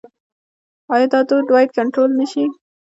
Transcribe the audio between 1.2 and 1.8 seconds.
دود باید